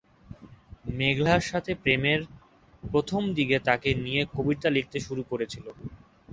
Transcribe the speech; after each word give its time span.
মেঘলার 0.93 1.41
সাথে 1.49 1.71
প্রেমের 1.83 2.21
প্রথম 2.83 3.21
দিকে 3.37 3.57
তাকে 3.67 3.89
নিয়ে 4.03 4.21
কবিতা 4.35 4.67
লিখতে 4.75 4.97
শুরু 5.07 5.21
করেছিল। 5.31 5.65